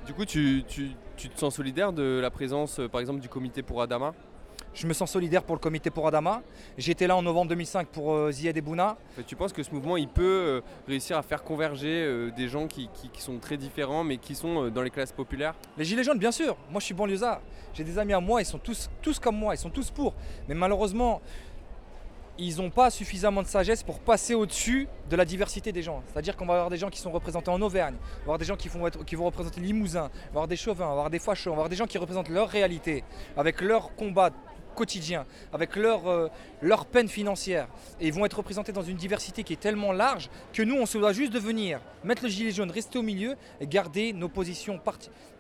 Du 0.05 0.15
coup, 0.15 0.25
tu, 0.25 0.65
tu 0.69 1.29
te 1.29 1.39
sens 1.39 1.55
solidaire 1.55 1.93
de 1.93 2.21
la 2.21 2.31
présence, 2.31 2.81
par 2.91 3.01
exemple, 3.01 3.21
du 3.21 3.29
comité 3.29 3.63
pour 3.63 3.83
Adama? 3.83 4.15
Je 4.77 4.87
me 4.87 4.93
sens 4.93 5.11
solidaire 5.11 5.43
pour 5.43 5.57
le 5.57 5.61
comité 5.61 5.91
pour 5.91 6.07
Adama. 6.07 6.43
J'étais 6.77 7.07
là 7.07 7.17
en 7.17 7.23
novembre 7.23 7.49
2005 7.49 7.89
pour 7.89 8.13
euh, 8.13 8.31
Ziad 8.31 8.59
Bouna. 8.61 8.97
Tu 9.27 9.35
penses 9.35 9.53
que 9.53 9.63
ce 9.63 9.71
mouvement, 9.71 9.97
il 9.97 10.09
peut 10.09 10.23
euh, 10.23 10.61
réussir 10.87 11.17
à 11.17 11.23
faire 11.23 11.43
converger 11.43 12.05
euh, 12.05 12.31
des 12.37 12.47
gens 12.47 12.67
qui, 12.67 12.89
sont 13.19 13.39
très 13.39 13.57
différents, 13.57 14.05
mais 14.05 14.19
qui 14.19 14.35
sont 14.35 14.69
dans 14.69 14.83
les 14.83 14.91
classes 14.91 15.13
populaires? 15.13 15.55
Les 15.79 15.85
Gilets 15.85 16.05
jaunes, 16.05 16.19
bien 16.19 16.31
sûr. 16.31 16.57
Moi, 16.71 16.81
je 16.81 16.85
suis 16.85 16.95
banlieusard. 16.95 17.41
J'ai 17.73 17.85
des 17.85 17.99
amis 17.99 18.13
à 18.13 18.21
moi, 18.21 18.43
ils 18.43 18.47
sont 18.47 18.59
tous, 18.59 18.91
tous 19.01 19.19
comme 19.19 19.37
moi, 19.37 19.55
ils 19.55 19.59
sont 19.59 19.71
tous 19.71 19.91
pour. 19.91 20.15
Mais 20.49 20.55
malheureusement, 20.55 21.23
ils 22.39 22.57
n'ont 22.59 22.71
pas 22.71 22.91
suffisamment 22.91 23.43
de 23.43 23.47
sagesse 23.47 23.83
pour 23.83 24.01
passer 24.01 24.35
au-dessus 24.35 24.89
de 25.09 25.17
la 25.17 25.25
diversité 25.25 25.73
des 25.73 25.83
gens. 25.83 26.03
C'est-à-dire 26.07 26.37
qu'on 26.37 26.47
va 26.47 26.55
avoir 26.55 26.71
des 26.71 26.77
gens 26.77 26.91
qui 26.91 27.01
sont 27.01 27.11
représentés 27.11 27.51
en 27.51 27.61
Auvergne, 27.63 27.95
on 27.99 28.19
va 28.19 28.23
avoir 28.23 28.39
des 28.39 28.45
gens 28.45 28.57
qui 28.57 28.69
vont, 28.69 28.87
être, 28.87 29.05
qui 29.05 29.15
vont 29.15 29.25
représenter 29.25 29.61
Limousin, 29.61 30.11
on 30.13 30.25
va 30.25 30.31
avoir 30.31 30.49
des 30.49 30.57
chauvins, 30.57 30.85
on 30.85 30.89
va 30.89 30.93
avoir 30.93 31.11
des 31.11 31.19
fachos, 31.19 31.51
on 31.51 31.55
va 31.55 31.61
avoir 31.61 31.69
des 31.69 31.77
gens 31.77 31.87
qui 31.87 31.99
représentent 31.99 32.29
leur 32.29 32.49
réalité, 32.49 33.05
avec 33.37 33.61
leur 33.61 33.95
combat 33.95 34.31
quotidien, 34.77 35.27
avec 35.53 35.75
leur, 35.75 36.07
euh, 36.07 36.29
leur 36.63 36.87
peine 36.87 37.09
financière. 37.09 37.67
Et 38.01 38.13
vont 38.13 38.25
être 38.25 38.37
représentés 38.37 38.73
dans 38.73 38.83
une 38.83 38.97
diversité 38.97 39.43
qui 39.43 39.55
est 39.55 39.61
tellement 39.61 39.91
large 39.91 40.31
que 40.53 40.63
nous, 40.63 40.77
on 40.77 40.87
se 40.87 40.99
doit 40.99 41.13
juste 41.13 41.33
de 41.33 41.41
venir 41.41 41.81
mettre 42.05 42.23
le 42.23 42.29
gilet 42.29 42.53
jaune, 42.53 42.71
rester 42.71 42.99
au 42.99 43.03
milieu 43.03 43.35
garder 43.61 44.13
nos 44.13 44.29
positions 44.29 44.81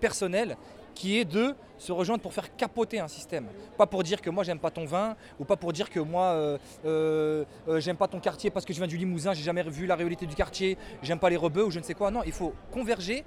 personnelles 0.00 0.56
qui 0.96 1.18
est 1.18 1.24
de 1.24 1.54
se 1.78 1.92
rejoindre 1.92 2.22
pour 2.22 2.32
faire 2.32 2.56
capoter 2.56 2.98
un 2.98 3.06
système. 3.06 3.46
Pas 3.76 3.86
pour 3.86 4.02
dire 4.02 4.20
que 4.22 4.30
moi 4.30 4.42
j'aime 4.42 4.58
pas 4.58 4.70
ton 4.70 4.86
vin, 4.86 5.14
ou 5.38 5.44
pas 5.44 5.56
pour 5.56 5.72
dire 5.72 5.90
que 5.90 6.00
moi 6.00 6.24
euh, 6.24 6.58
euh, 6.86 7.44
j'aime 7.78 7.96
pas 7.96 8.08
ton 8.08 8.18
quartier 8.18 8.50
parce 8.50 8.64
que 8.64 8.72
je 8.72 8.78
viens 8.78 8.88
du 8.88 8.96
Limousin, 8.96 9.34
j'ai 9.34 9.44
jamais 9.44 9.62
vu 9.62 9.86
la 9.86 9.94
réalité 9.94 10.24
du 10.26 10.34
quartier, 10.34 10.78
j'aime 11.02 11.18
pas 11.18 11.30
les 11.30 11.36
rebeux 11.36 11.64
ou 11.66 11.70
je 11.70 11.78
ne 11.78 11.84
sais 11.84 11.94
quoi. 11.94 12.10
Non, 12.10 12.22
il 12.24 12.32
faut 12.32 12.54
converger 12.72 13.24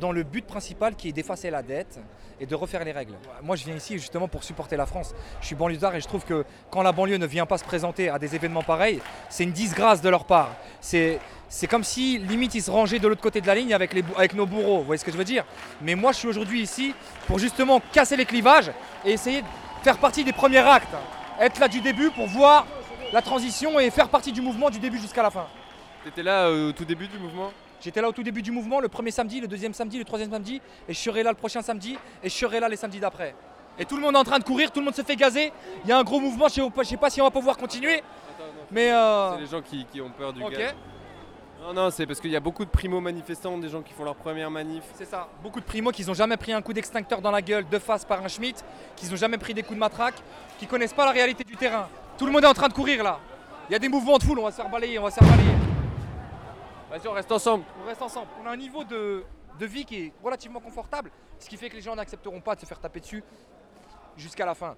dans 0.00 0.12
le 0.12 0.22
but 0.22 0.44
principal 0.44 0.96
qui 0.96 1.08
est 1.08 1.12
d'effacer 1.12 1.50
la 1.50 1.62
dette 1.62 2.00
et 2.40 2.46
de 2.46 2.54
refaire 2.54 2.84
les 2.84 2.92
règles. 2.92 3.14
Moi, 3.42 3.56
je 3.56 3.64
viens 3.64 3.76
ici 3.76 3.94
justement 3.98 4.26
pour 4.26 4.42
supporter 4.42 4.76
la 4.76 4.86
France. 4.86 5.14
Je 5.40 5.46
suis 5.46 5.54
banlieusard 5.54 5.94
et 5.94 6.00
je 6.00 6.08
trouve 6.08 6.24
que 6.24 6.44
quand 6.70 6.82
la 6.82 6.92
banlieue 6.92 7.18
ne 7.18 7.26
vient 7.26 7.46
pas 7.46 7.58
se 7.58 7.64
présenter 7.64 8.08
à 8.08 8.18
des 8.18 8.34
événements 8.34 8.62
pareils, 8.62 9.00
c'est 9.28 9.44
une 9.44 9.52
disgrâce 9.52 10.00
de 10.00 10.08
leur 10.08 10.24
part. 10.24 10.50
C'est, 10.80 11.20
c'est 11.48 11.66
comme 11.66 11.84
si 11.84 12.18
limite 12.18 12.54
ils 12.54 12.62
se 12.62 12.70
rangeaient 12.70 12.98
de 12.98 13.06
l'autre 13.06 13.20
côté 13.20 13.40
de 13.40 13.46
la 13.46 13.54
ligne 13.54 13.74
avec, 13.74 13.92
les, 13.92 14.02
avec 14.16 14.34
nos 14.34 14.46
bourreaux. 14.46 14.78
Vous 14.78 14.84
voyez 14.84 14.98
ce 14.98 15.04
que 15.04 15.12
je 15.12 15.18
veux 15.18 15.24
dire? 15.24 15.44
Mais 15.82 15.94
moi, 15.94 16.12
je 16.12 16.18
suis 16.18 16.28
aujourd'hui 16.28 16.62
ici 16.62 16.94
pour 17.26 17.38
justement 17.38 17.80
casser 17.92 18.16
les 18.16 18.24
clivages 18.24 18.70
et 19.04 19.12
essayer 19.12 19.42
de 19.42 19.46
faire 19.82 19.98
partie 19.98 20.24
des 20.24 20.32
premiers 20.32 20.58
actes. 20.58 20.94
Être 21.40 21.58
là 21.58 21.68
du 21.68 21.80
début 21.80 22.10
pour 22.10 22.26
voir 22.26 22.66
la 23.12 23.22
transition 23.22 23.78
et 23.80 23.90
faire 23.90 24.08
partie 24.08 24.32
du 24.32 24.40
mouvement 24.40 24.70
du 24.70 24.78
début 24.78 24.98
jusqu'à 24.98 25.22
la 25.22 25.30
fin. 25.30 25.46
T'étais 26.04 26.22
là 26.22 26.46
euh, 26.46 26.70
au 26.70 26.72
tout 26.72 26.84
début 26.84 27.08
du 27.08 27.18
mouvement? 27.18 27.52
J'étais 27.80 28.00
là 28.00 28.08
au 28.08 28.12
tout 28.12 28.22
début 28.22 28.42
du 28.42 28.52
mouvement, 28.52 28.80
le 28.80 28.88
premier 28.88 29.10
samedi, 29.10 29.40
le 29.40 29.48
deuxième 29.48 29.74
samedi, 29.74 29.98
le 29.98 30.04
troisième 30.04 30.30
samedi, 30.30 30.60
et 30.88 30.92
je 30.94 30.98
serai 30.98 31.22
là 31.22 31.30
le 31.30 31.36
prochain 31.36 31.62
samedi, 31.62 31.98
et 32.22 32.28
je 32.28 32.34
serai 32.34 32.60
là 32.60 32.68
les 32.68 32.76
samedis 32.76 33.00
d'après. 33.00 33.34
Et 33.78 33.84
tout 33.84 33.96
le 33.96 34.02
monde 34.02 34.14
est 34.14 34.18
en 34.18 34.24
train 34.24 34.38
de 34.38 34.44
courir, 34.44 34.70
tout 34.70 34.78
le 34.78 34.84
monde 34.84 34.94
se 34.94 35.02
fait 35.02 35.16
gazer. 35.16 35.52
Il 35.84 35.90
y 35.90 35.92
a 35.92 35.98
un 35.98 36.04
gros 36.04 36.20
mouvement, 36.20 36.46
je 36.46 36.54
sais 36.54 36.70
pas, 36.70 36.82
je 36.84 36.88
sais 36.88 36.96
pas 36.96 37.10
si 37.10 37.20
on 37.20 37.24
va 37.24 37.30
pouvoir 37.30 37.56
continuer, 37.56 38.02
mais 38.70 38.92
euh, 38.92 39.34
C'est 39.34 39.40
les 39.40 39.46
gens 39.46 39.62
qui, 39.62 39.84
qui 39.86 40.00
ont 40.00 40.10
peur 40.10 40.32
du 40.32 40.42
ok, 40.42 40.52
gaz. 40.52 40.74
Non, 41.62 41.72
non, 41.72 41.90
c'est 41.90 42.06
parce 42.06 42.20
qu'il 42.20 42.32
y 42.32 42.36
a 42.36 42.40
beaucoup 42.40 42.64
de 42.64 42.70
primo-manifestants, 42.70 43.56
des 43.56 43.68
gens 43.68 43.82
qui 43.82 43.92
font 43.92 44.02
leur 44.02 44.16
première 44.16 44.50
manif. 44.50 44.82
c'est 44.94 45.04
ça. 45.04 45.28
Beaucoup 45.44 45.60
de 45.60 45.64
primos 45.64 45.92
qui 45.92 46.04
n'ont 46.04 46.12
jamais 46.12 46.36
pris 46.36 46.52
un 46.52 46.60
coup 46.60 46.72
d'extincteur 46.72 47.22
dans 47.22 47.30
la 47.30 47.40
gueule 47.40 47.68
de 47.68 47.78
face 47.78 48.04
par 48.04 48.20
un 48.20 48.26
Schmitt, 48.26 48.64
qui 48.96 49.08
n'ont 49.08 49.14
jamais 49.14 49.38
pris 49.38 49.54
des 49.54 49.62
coups 49.62 49.76
de 49.76 49.78
matraque, 49.78 50.16
qui 50.58 50.66
connaissent 50.66 50.92
pas 50.92 51.04
la 51.04 51.12
réalité 51.12 51.44
du 51.44 51.56
terrain. 51.56 51.88
Tout 52.18 52.26
le 52.26 52.32
monde 52.32 52.42
est 52.42 52.48
en 52.48 52.52
train 52.54 52.66
de 52.66 52.72
courir 52.72 53.04
là. 53.04 53.20
Il 53.68 53.72
y 53.72 53.76
a 53.76 53.78
des 53.78 53.88
mouvements 53.88 54.18
de 54.18 54.24
foule, 54.24 54.40
on 54.40 54.42
va 54.42 54.50
se 54.50 54.56
faire 54.56 54.68
balayer, 54.68 54.98
on 54.98 55.04
va 55.04 55.12
se 55.12 55.20
faire 55.20 55.28
balayer. 55.28 55.54
Vas-y, 56.90 57.06
on 57.06 57.12
reste 57.12 57.30
ensemble. 57.30 57.64
On 57.80 57.86
reste 57.86 58.02
ensemble. 58.02 58.26
On 58.42 58.46
a 58.48 58.50
un 58.50 58.56
niveau 58.56 58.82
de, 58.82 59.22
de 59.56 59.66
vie 59.66 59.84
qui 59.84 59.96
est 59.96 60.12
relativement 60.20 60.58
confortable, 60.58 61.12
ce 61.38 61.48
qui 61.48 61.56
fait 61.56 61.70
que 61.70 61.76
les 61.76 61.80
gens 61.80 61.94
n'accepteront 61.94 62.40
pas 62.40 62.56
de 62.56 62.60
se 62.60 62.66
faire 62.66 62.80
taper 62.80 62.98
dessus 62.98 63.22
jusqu'à 64.16 64.44
la 64.44 64.56
fin. 64.56 64.74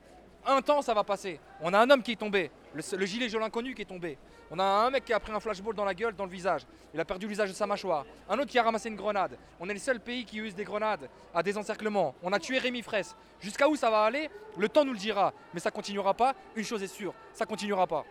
Un 0.47 0.61
temps, 0.61 0.83
ça 0.83 0.93
va 0.93 1.05
passer. 1.05 1.41
On 1.61 1.73
a 1.73 1.79
un 1.79 1.89
homme 1.89 2.03
qui 2.03 2.13
est 2.13 2.17
tombé, 2.17 2.51
le, 2.75 2.83
le 2.97 3.07
gilet 3.07 3.29
jaune 3.29 3.43
inconnu 3.43 3.75
qui 3.75 3.83
est 3.83 3.87
tombé. 3.87 4.19
On 4.51 4.59
a 4.59 4.65
un 4.65 4.91
mec 4.91 5.05
qui 5.07 5.13
a 5.13 5.19
pris 5.19 5.33
un 5.33 5.41
flashball 5.41 5.75
dans 5.75 5.87
la 5.87 5.95
gueule, 5.95 6.15
dans 6.15 6.27
le 6.27 6.31
visage. 6.31 6.67
Il 6.93 7.01
a 7.01 7.05
perdu 7.05 7.27
l'usage 7.27 7.49
de 7.49 7.55
sa 7.55 7.67
mâchoire. 7.67 8.05
Un 8.29 8.39
autre 8.39 8.51
qui 8.51 8.59
a 8.59 8.63
ramassé 8.63 8.91
une 8.91 8.95
grenade. 8.95 9.39
On 9.59 9.69
est 9.69 9.73
le 9.73 9.81
seul 9.81 10.01
pays 10.01 10.25
qui 10.25 10.37
use 10.37 10.55
des 10.55 10.65
grenades 10.65 11.09
à 11.35 11.43
des 11.43 11.57
encerclements. 11.57 12.15
On 12.23 12.33
a 12.33 12.39
tué 12.39 12.59
Rémi 12.59 12.83
Fraisse. 12.83 13.17
Jusqu'à 13.41 13.69
où 13.69 13.75
ça 13.75 13.91
va 13.91 14.05
aller? 14.05 14.29
Le 14.59 14.69
temps 14.69 14.85
nous 14.85 14.93
le 14.93 14.99
dira. 14.99 15.33
Mais 15.55 15.61
ça 15.61 15.71
continuera 15.71 16.13
pas. 16.13 16.35
Une 16.55 16.65
chose 16.65 16.83
est 16.83 16.89
sûre, 16.89 17.15
ça 17.33 17.47
continuera 17.47 17.87
pas. 17.87 18.05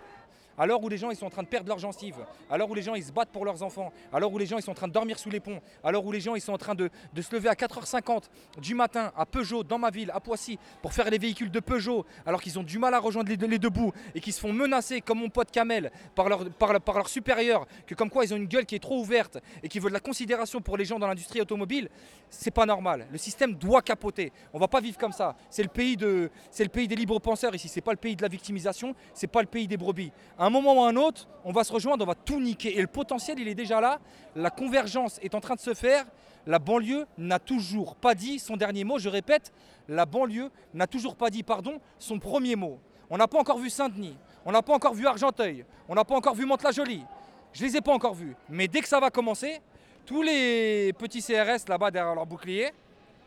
À 0.58 0.66
l'heure 0.66 0.82
où 0.84 0.90
les 0.90 0.98
gens 0.98 1.10
ils 1.10 1.16
sont 1.16 1.26
en 1.26 1.32
train 1.32 1.44
de 1.44 1.48
perdre 1.48 1.68
leurs 1.68 1.80
gencives, 1.80 2.26
à 2.50 2.58
l'heure 2.58 2.70
où 2.70 2.76
les 2.76 2.82
gens 2.82 2.96
ils 2.96 3.04
se 3.04 3.12
battent 3.12 3.32
pour 3.32 3.46
leurs 3.46 3.64
enfants, 3.64 3.92
à 4.12 4.20
l'heure 4.20 4.32
où 4.32 4.38
les 4.38 4.46
gens 4.46 4.58
ils 4.58 4.64
sont 4.64 4.72
en 4.72 4.76
train 4.76 4.88
de 4.88 4.94
dormir 4.94 5.18
sous 5.18 5.30
les 5.30 5.40
ponts, 5.40 5.60
à 5.84 5.92
l'heure 5.92 6.06
où 6.06 6.12
les 6.12 6.20
gens 6.20 6.36
ils 6.36 6.42
sont 6.42 6.54
en 6.54 6.58
train 6.58 6.76
de, 6.76 6.90
de 7.14 7.22
se 7.22 7.34
lever 7.36 7.50
à 7.50 7.54
4h50 7.54 8.24
du 8.60 8.76
matin 8.76 9.12
à 9.16 9.26
Peugeot, 9.26 9.64
dans 9.64 9.80
ma 9.80 9.90
ville, 9.90 10.12
à 10.14 10.20
Poissy, 10.20 10.60
pour 10.82 10.94
faire 10.94 11.10
les 11.10 11.18
véhicules 11.18 11.52
de 11.52 11.60
Peugeot, 11.60 12.06
alors 12.26 12.42
qu'ils 12.42 12.60
ont 12.60 12.64
du 12.64 12.78
mal 12.78 12.94
à 12.94 13.00
rejoindre 13.00 13.30
les, 13.30 13.48
les 13.48 13.60
debout 13.60 13.92
et 14.14 14.22
qui 14.22 14.32
se 14.32 14.40
font 14.40 14.54
menacer 14.54 15.02
comme 15.02 15.20
mon 15.20 15.30
pote 15.30 15.52
Kamel 15.52 15.92
par 16.16 16.30
leur, 16.30 16.50
par, 16.52 16.80
par 16.82 17.08
supérieur, 17.08 17.66
que 17.88 17.96
comme 17.96 18.10
quoi 18.10 18.24
ils 18.24 18.34
ont 18.34 18.38
une 18.38 18.48
gueule 18.48 18.66
qui 18.66 18.76
est 18.76 18.80
trop 18.80 19.00
ouverte 19.00 19.40
et 19.64 19.70
qui 19.70 19.80
veulent 19.80 19.92
de 19.92 19.96
la 19.96 20.00
considération 20.00 20.62
pour 20.62 20.78
les 20.78 20.86
gens 20.86 21.00
dans 21.00 21.08
l'industrie 21.08 21.42
automobile, 21.42 21.90
c'est 22.30 22.52
pas 22.52 22.66
normal. 22.66 23.08
Le 23.12 23.18
système 23.18 23.54
doit 23.54 23.82
capoter. 23.82 24.32
On 24.54 24.60
va 24.60 24.68
pas 24.68 24.82
vivre 24.82 24.98
comme 24.98 25.12
ça. 25.12 25.36
C'est 25.50 25.64
le 25.64 25.70
pays 25.70 25.96
de, 25.96 26.30
c'est 26.52 26.64
le 26.64 26.70
pays 26.70 26.88
des 26.88 26.96
libres 26.96 27.20
penseurs 27.20 27.54
ici. 27.54 27.68
C'est 27.68 27.82
pas 27.82 27.92
le 27.92 27.98
pays 27.98 28.16
de 28.16 28.22
la 28.22 28.28
victimisation. 28.28 28.96
C'est 29.14 29.28
pas 29.28 29.42
le 29.42 29.48
pays 29.48 29.68
des 29.68 29.78
brebis. 29.78 30.12
Un 30.44 30.50
moment 30.50 30.74
ou 30.74 30.84
un 30.84 30.98
autre, 30.98 31.26
on 31.46 31.54
va 31.54 31.64
se 31.64 31.72
rejoindre, 31.72 32.04
on 32.04 32.08
va 32.08 32.16
tout 32.16 32.38
niquer. 32.38 32.78
Et 32.78 32.82
le 32.82 32.88
potentiel, 32.88 33.40
il 33.40 33.48
est 33.48 33.56
déjà 33.56 33.80
là. 33.80 34.00
La 34.36 34.50
convergence 34.50 35.18
est 35.24 35.36
en 35.36 35.40
train 35.40 35.56
de 35.56 35.62
se 35.62 35.74
faire. 35.74 36.04
La 36.46 36.60
banlieue 36.60 37.06
n'a 37.18 37.40
toujours 37.40 37.96
pas 37.96 38.14
dit 38.14 38.40
son 38.40 38.58
dernier 38.58 38.84
mot. 38.84 39.00
Je 39.00 39.08
répète, 39.08 39.54
la 39.88 40.06
banlieue 40.06 40.52
n'a 40.74 40.86
toujours 40.86 41.16
pas 41.16 41.30
dit, 41.30 41.44
pardon, 41.44 41.80
son 41.98 42.20
premier 42.20 42.58
mot. 42.58 42.78
On 43.10 43.16
n'a 43.16 43.26
pas 43.26 43.40
encore 43.40 43.58
vu 43.58 43.70
Saint-Denis. 43.70 44.18
On 44.44 44.52
n'a 44.52 44.62
pas 44.62 44.74
encore 44.74 44.94
vu 44.94 45.08
Argenteuil. 45.08 45.64
On 45.88 45.96
n'a 45.96 46.04
pas 46.04 46.16
encore 46.18 46.36
vu 46.36 46.46
Mantes-la-Jolie. 46.46 47.06
Je 47.54 47.64
les 47.64 47.78
ai 47.78 47.82
pas 47.82 47.94
encore 47.94 48.14
vus. 48.14 48.36
Mais 48.50 48.68
dès 48.68 48.82
que 48.82 48.90
ça 48.90 49.00
va 49.00 49.10
commencer, 49.12 49.62
tous 50.06 50.24
les 50.24 50.92
petits 50.92 51.24
CRS 51.24 51.70
là-bas 51.70 51.90
derrière 51.90 52.16
leur 52.16 52.26
bouclier, 52.26 52.74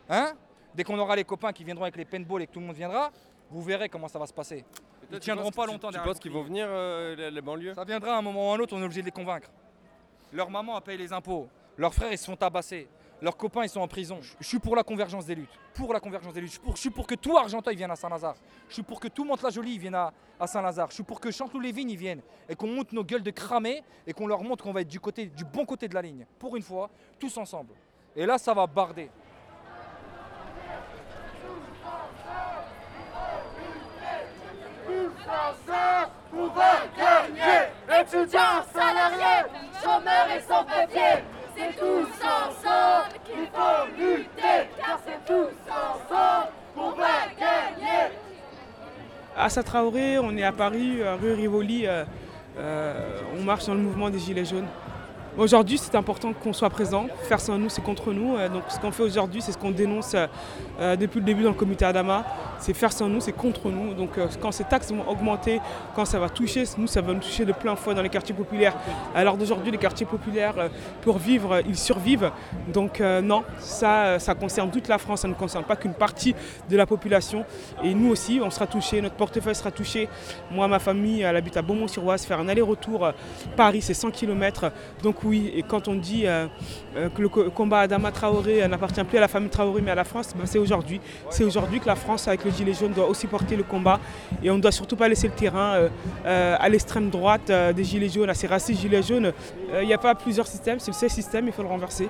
hein, 0.07 0.33
dès 0.75 0.83
qu'on 0.83 0.99
aura 0.99 1.15
les 1.15 1.23
copains 1.23 1.51
qui 1.51 1.63
viendront 1.63 1.85
avec 1.85 1.95
les 1.95 2.05
paintballs 2.05 2.43
et 2.43 2.45
que 2.45 2.51
tout 2.51 2.59
le 2.59 2.67
monde 2.67 2.75
viendra, 2.75 3.09
vous 3.49 3.63
verrez 3.63 3.89
comment 3.89 4.07
ça 4.07 4.19
va 4.19 4.27
se 4.27 4.33
passer. 4.33 4.63
Ils 5.09 5.15
tu 5.15 5.19
tiendront 5.21 5.45
penses 5.45 5.55
pas 5.55 5.65
longtemps 5.65 5.87
Tu 5.87 5.93
derrière 5.93 6.07
penses 6.07 6.17
le 6.17 6.21
qu'ils 6.21 6.31
vont 6.31 6.43
venir, 6.43 6.67
euh, 6.69 7.15
la, 7.15 7.31
la 7.31 7.41
banlieue 7.41 7.73
Ça 7.73 7.83
viendra 7.83 8.15
à 8.15 8.17
un 8.17 8.21
moment 8.21 8.49
ou 8.49 8.51
à 8.51 8.55
un 8.55 8.59
autre, 8.59 8.75
on 8.75 8.81
est 8.81 8.85
obligé 8.85 9.01
de 9.01 9.05
les 9.05 9.11
convaincre. 9.11 9.49
Leur 10.33 10.49
maman 10.49 10.75
a 10.75 10.81
payé 10.81 10.97
les 10.97 11.13
impôts, 11.13 11.47
leurs 11.77 11.93
frères 11.93 12.11
ils 12.11 12.17
se 12.17 12.25
font 12.25 12.35
tabasser, 12.35 12.89
leurs 13.21 13.37
copains 13.37 13.63
ils 13.63 13.69
sont 13.69 13.79
en 13.79 13.87
prison. 13.87 14.19
Je 14.39 14.45
suis 14.45 14.59
pour 14.59 14.75
la 14.75 14.83
convergence 14.83 15.25
des 15.25 15.35
luttes, 15.35 15.59
pour 15.73 15.93
la 15.93 15.99
convergence 15.99 16.33
des 16.33 16.41
luttes. 16.41 16.49
Je 16.49 16.55
suis 16.55 16.63
pour, 16.63 16.75
je 16.75 16.81
suis 16.81 16.89
pour 16.89 17.07
que 17.07 17.15
tout 17.15 17.37
Argenteuil 17.37 17.75
vienne 17.75 17.91
à 17.91 17.95
Saint-Lazare. 17.95 18.35
Je 18.67 18.73
suis 18.73 18.83
pour 18.83 18.99
que 18.99 19.07
tout 19.07 19.23
Mantes-la-Jolie 19.23 19.77
vienne 19.77 19.95
à, 19.95 20.13
à 20.39 20.47
Saint-Lazare. 20.47 20.89
Je 20.89 20.95
suis 20.95 21.03
pour 21.03 21.19
que 21.19 21.31
Chanteloup-les-Vignes 21.31 21.91
y 21.91 21.95
viennent 21.95 22.21
et 22.49 22.55
qu'on 22.55 22.67
monte 22.67 22.91
nos 22.91 23.03
gueules 23.03 23.23
de 23.23 23.31
cramés 23.31 23.83
et 24.05 24.13
qu'on 24.13 24.27
leur 24.27 24.43
montre 24.43 24.63
qu'on 24.63 24.73
va 24.73 24.81
être 24.81 24.87
du, 24.87 24.99
côté, 24.99 25.27
du 25.27 25.45
bon 25.45 25.65
côté 25.65 25.87
de 25.87 25.95
la 25.95 26.01
ligne. 26.01 26.25
Pour 26.37 26.55
une 26.57 26.63
fois, 26.63 26.89
tous 27.19 27.35
ensemble. 27.37 27.73
Et 28.15 28.25
là, 28.25 28.37
ça 28.37 28.53
va 28.53 28.67
barder. 28.67 29.09
Étudiants, 37.99 38.63
salariés, 38.73 39.45
chômeurs 39.83 40.27
et 40.35 40.41
sans-papiers, 40.41 41.23
c'est 41.55 41.77
tous 41.77 42.07
ensemble 42.23 43.19
qu'il 43.25 43.47
faut 43.53 43.85
lutter, 43.97 44.69
car 44.77 44.99
c'est 45.05 45.25
tous 45.25 45.49
ensemble 45.69 46.51
qu'on 46.75 46.91
va 46.91 47.27
gagner. 47.37 48.13
Assa 49.35 49.63
Traoré, 49.63 50.19
on 50.19 50.35
est 50.37 50.43
à 50.43 50.51
Paris, 50.51 51.01
euh, 51.01 51.15
rue 51.15 51.33
Rivoli, 51.33 51.85
euh, 51.85 52.05
euh, 52.57 53.19
on 53.37 53.43
marche 53.43 53.65
dans 53.65 53.73
le 53.73 53.81
mouvement 53.81 54.09
des 54.09 54.19
Gilets 54.19 54.45
jaunes. 54.45 54.67
Aujourd'hui, 55.37 55.77
c'est 55.77 55.93
important 55.93 56.33
qu'on 56.33 56.51
soit 56.51 56.71
présent. 56.71 57.05
Faire 57.29 57.39
sans 57.39 57.59
nous, 57.59 57.69
c'est 57.69 57.83
contre 57.83 58.11
nous. 58.11 58.35
Euh, 58.35 58.49
Donc, 58.49 58.63
ce 58.69 58.79
qu'on 58.79 58.91
fait 58.91 59.03
aujourd'hui, 59.03 59.39
c'est 59.39 59.51
ce 59.51 59.57
qu'on 59.59 59.69
dénonce 59.69 60.15
euh, 60.15 60.25
euh, 60.79 60.95
depuis 60.95 61.19
le 61.19 61.25
début 61.25 61.43
dans 61.43 61.51
le 61.51 61.55
comité 61.55 61.85
Adama. 61.85 62.25
C'est 62.57 62.73
faire 62.73 62.91
sans 62.91 63.07
nous, 63.07 63.21
c'est 63.21 63.33
contre 63.33 63.69
nous. 63.69 63.93
Donc, 63.93 64.17
quand 64.41 64.51
ces 64.51 64.63
taxes 64.63 64.91
vont 64.91 65.07
augmenter, 65.07 65.61
quand 65.95 66.05
ça 66.05 66.17
va 66.17 66.27
toucher, 66.27 66.63
nous, 66.79 66.87
ça 66.87 67.01
va 67.01 67.13
nous 67.13 67.19
toucher 67.19 67.45
de 67.45 67.51
plein 67.51 67.75
fouet 67.75 67.93
dans 67.93 68.01
les 68.01 68.09
quartiers 68.09 68.33
populaires. 68.33 68.75
L'heure 69.15 69.37
d'aujourd'hui, 69.37 69.69
les 69.69 69.77
quartiers 69.77 70.07
populaires, 70.07 70.55
pour 71.03 71.19
vivre, 71.19 71.61
ils 71.67 71.77
survivent. 71.77 72.31
Donc, 72.73 72.99
non, 72.99 73.43
ça, 73.59 74.17
ça 74.17 74.33
concerne 74.33 74.71
toute 74.71 74.87
la 74.87 74.97
France. 74.97 75.21
Ça 75.21 75.27
ne 75.27 75.35
concerne 75.35 75.65
pas 75.65 75.75
qu'une 75.75 75.93
partie 75.93 76.33
de 76.67 76.75
la 76.75 76.87
population. 76.87 77.45
Et 77.83 77.93
nous 77.93 78.09
aussi, 78.09 78.41
on 78.43 78.49
sera 78.49 78.65
touchés. 78.65 79.01
Notre 79.01 79.15
portefeuille 79.15 79.53
sera 79.53 79.69
touché. 79.69 80.09
Moi, 80.49 80.67
ma 80.67 80.79
famille, 80.79 81.21
elle 81.21 81.35
habite 81.35 81.57
à 81.57 81.61
Beaumont-sur-Oise. 81.61 82.25
Faire 82.25 82.39
un 82.39 82.47
aller-retour, 82.47 83.11
Paris, 83.55 83.83
c'est 83.83 83.93
100 83.93 84.09
km. 84.09 84.71
Donc, 85.03 85.23
oui, 85.27 85.51
et 85.55 85.63
quand 85.63 85.87
on 85.87 85.95
dit 85.95 86.25
euh, 86.25 86.47
euh, 86.95 87.09
que 87.09 87.21
le 87.21 87.29
co- 87.29 87.49
combat 87.51 87.81
Adama 87.81 88.11
Traoré 88.11 88.63
euh, 88.63 88.67
n'appartient 88.67 89.03
plus 89.03 89.17
à 89.17 89.21
la 89.21 89.27
famille 89.27 89.49
Traoré 89.49 89.81
mais 89.81 89.91
à 89.91 89.95
la 89.95 90.03
France, 90.03 90.33
ben, 90.35 90.45
c'est 90.45 90.57
aujourd'hui. 90.59 90.99
C'est 91.29 91.43
aujourd'hui 91.43 91.79
que 91.79 91.87
la 91.87 91.95
France, 91.95 92.27
avec 92.27 92.43
le 92.45 92.51
Gilet 92.51 92.73
jaune, 92.73 92.93
doit 92.93 93.07
aussi 93.07 93.27
porter 93.27 93.55
le 93.55 93.63
combat. 93.63 93.99
Et 94.41 94.49
on 94.49 94.55
ne 94.57 94.61
doit 94.61 94.71
surtout 94.71 94.95
pas 94.95 95.07
laisser 95.07 95.27
le 95.27 95.33
terrain 95.33 95.89
à 96.25 96.69
l'extrême 96.69 97.09
droite 97.09 97.51
des 97.75 97.83
Gilets 97.83 98.09
jaunes, 98.09 98.29
à 98.29 98.33
ces 98.33 98.47
racistes 98.47 98.81
Gilets 98.81 99.03
jaunes. 99.03 99.31
Il 99.81 99.87
n'y 99.87 99.93
a 99.93 99.97
pas 99.97 100.15
plusieurs 100.15 100.47
systèmes, 100.47 100.79
c'est 100.79 100.91
le 100.91 100.95
seul 100.97 101.09
système, 101.09 101.47
il 101.47 101.53
faut 101.53 101.61
le 101.63 101.67
renverser. 101.67 102.09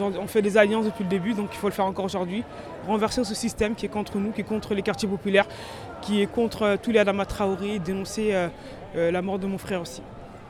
On 0.00 0.26
fait 0.26 0.42
des 0.42 0.56
alliances 0.56 0.84
depuis 0.86 1.04
le 1.04 1.10
début, 1.10 1.34
donc 1.34 1.48
il 1.52 1.56
faut 1.56 1.68
le 1.68 1.72
faire 1.72 1.86
encore 1.86 2.04
aujourd'hui. 2.04 2.42
Renverser 2.86 3.24
ce 3.24 3.34
système 3.34 3.74
qui 3.74 3.86
est 3.86 3.90
contre 3.90 4.18
nous, 4.18 4.32
qui 4.32 4.40
est 4.40 4.44
contre 4.44 4.74
les 4.74 4.82
quartiers 4.82 5.08
populaires, 5.08 5.46
qui 6.02 6.22
est 6.22 6.26
contre 6.26 6.76
tous 6.82 6.90
les 6.90 6.98
Adama 6.98 7.24
Traoré, 7.24 7.78
dénoncer 7.78 8.34
la 8.94 9.22
mort 9.22 9.38
de 9.38 9.46
mon 9.46 9.58
frère 9.58 9.80
aussi. 9.82 10.02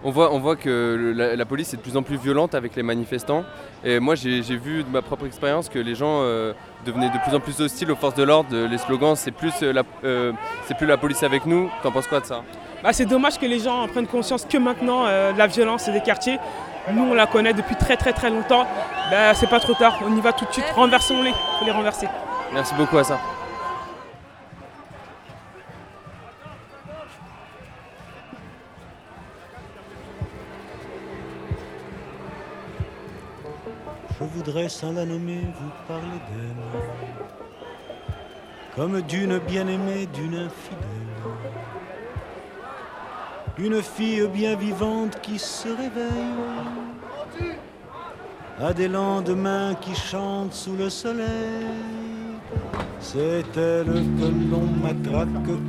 On 0.08 0.10
voit, 0.10 0.32
on 0.32 0.38
voit 0.38 0.54
que 0.54 0.68
le- 0.96 1.12
la, 1.12 1.34
la 1.34 1.44
police 1.44 1.74
est 1.74 1.78
de 1.78 1.82
plus 1.82 1.96
en 1.96 2.02
plus 2.04 2.16
violente 2.16 2.54
avec 2.54 2.76
les 2.76 2.84
manifestants. 2.84 3.42
Et 3.84 3.98
moi, 3.98 4.14
j'ai 4.14 4.40
vu 4.56 4.84
de 4.84 4.88
ma 4.88 5.02
propre 5.02 5.26
expérience 5.26 5.68
que 5.68 5.80
les 5.80 5.96
gens 5.96 6.20
euh, 6.20 6.52
devenaient 6.86 7.10
de 7.10 7.18
plus 7.26 7.34
en 7.34 7.40
plus 7.40 7.60
hostiles 7.60 7.90
aux 7.90 7.96
forces 7.96 8.14
de 8.14 8.22
l'ordre. 8.22 8.56
Les 8.56 8.78
slogans, 8.78 9.16
c'est 9.16 9.32
plus, 9.32 9.52
euh, 9.64 9.72
la, 9.72 9.82
euh, 10.04 10.30
c'est 10.66 10.76
plus 10.76 10.86
la 10.86 10.96
police 10.96 11.24
avec 11.24 11.44
nous. 11.44 11.68
T'en 11.82 11.90
penses 11.90 12.06
quoi 12.06 12.20
de 12.20 12.24
ça? 12.26 12.42
Bah, 12.84 12.92
c'est 12.92 13.04
dommage 13.04 13.36
que 13.36 13.46
les 13.46 13.58
gens 13.58 13.82
en 13.82 13.88
prennent 13.88 14.06
conscience 14.06 14.44
que 14.48 14.58
maintenant 14.58 15.06
euh, 15.08 15.32
de 15.32 15.38
la 15.38 15.48
violence 15.48 15.88
des 15.88 16.00
quartiers. 16.00 16.38
Nous, 16.92 17.02
on 17.02 17.14
la 17.14 17.26
connaît 17.26 17.52
depuis 17.52 17.74
très 17.74 17.96
très 17.96 18.12
très 18.12 18.30
longtemps. 18.30 18.64
Bah, 19.10 19.34
c'est 19.34 19.50
pas 19.50 19.58
trop 19.58 19.74
tard, 19.74 19.98
on 20.06 20.16
y 20.16 20.20
va 20.20 20.32
tout 20.32 20.44
de 20.44 20.52
suite. 20.52 20.70
Renversons-les, 20.76 21.32
faut 21.58 21.64
les 21.64 21.72
renverser. 21.72 22.06
Merci 22.54 22.74
beaucoup 22.76 22.98
à 22.98 23.02
ça. 23.02 23.18
Je 34.18 34.24
voudrais 34.24 34.70
sans 34.70 34.92
la 34.92 35.04
nommer 35.04 35.40
vous 35.60 35.70
parler 35.86 36.20
d'elle. 36.30 36.56
Comme 38.74 39.02
d'une 39.02 39.38
bien-aimée, 39.38 40.06
d'une 40.14 40.36
infidèle. 40.36 41.22
D'une 43.58 43.82
fille 43.82 44.26
bien 44.28 44.56
vivante 44.56 45.20
qui 45.20 45.38
se 45.38 45.68
réveille. 45.68 47.52
À 48.58 48.72
des 48.72 48.88
lendemains 48.88 49.74
qui 49.74 49.94
chantent 49.94 50.54
sous 50.54 50.76
le 50.76 50.88
soleil. 50.88 51.66
C'est 53.00 53.44
elle 53.56 53.84
que 54.18 54.50
l'on 54.50 54.66
matraque, 54.82 55.28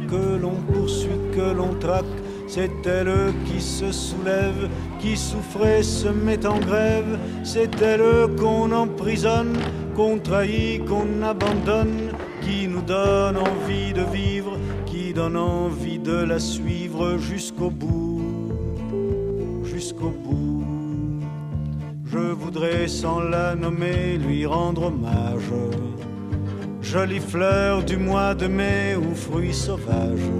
que 0.09 0.37
l'on 0.41 0.55
poursuit, 0.71 1.19
que 1.35 1.51
l'on 1.51 1.73
traque 1.75 2.16
c'est 2.47 2.71
elle 2.85 3.33
qui 3.45 3.61
se 3.61 3.91
soulève, 3.91 4.69
qui 4.99 5.17
souffrait, 5.17 5.83
se 5.83 6.07
met 6.07 6.45
en 6.45 6.59
grève. 6.59 7.19
C'est 7.43 7.81
elle 7.81 8.35
qu'on 8.35 8.71
emprisonne, 8.71 9.57
qu'on 9.95 10.17
trahit, 10.17 10.85
qu'on 10.85 11.21
abandonne, 11.23 12.11
qui 12.41 12.67
nous 12.67 12.81
donne 12.81 13.37
envie 13.37 13.93
de 13.93 14.03
vivre, 14.03 14.57
qui 14.85 15.13
donne 15.13 15.37
envie 15.37 15.99
de 15.99 16.23
la 16.23 16.39
suivre 16.39 17.17
jusqu'au 17.17 17.69
bout, 17.69 18.53
jusqu'au 19.63 20.09
bout. 20.09 20.65
Je 22.05 22.19
voudrais 22.19 22.87
sans 22.87 23.19
la 23.19 23.55
nommer 23.55 24.17
lui 24.17 24.45
rendre 24.45 24.83
hommage. 24.85 25.51
Jolie 26.81 27.19
fleur 27.19 27.83
du 27.83 27.97
mois 27.97 28.33
de 28.33 28.47
mai 28.47 28.95
ou 28.95 29.13
fruit 29.13 29.53
sauvage. 29.53 30.31